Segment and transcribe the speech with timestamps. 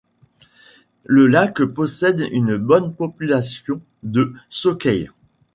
[1.03, 5.09] Le lac possède une bonne population de sockeye.